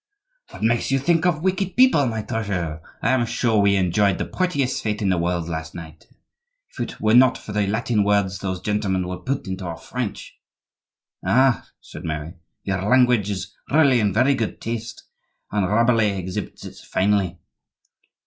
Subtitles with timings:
[0.49, 2.81] "What makes you think of wicked people, my treasure?
[3.03, 7.13] I am sure we enjoyed the prettiest fete in the world last night—if it were
[7.13, 10.35] not for the Latin words those gentlemen will put into our French."
[11.23, 12.33] "Ah!" said Mary,
[12.63, 15.03] "your language is really in very good taste,
[15.51, 17.37] and Rabelais exhibits it finely."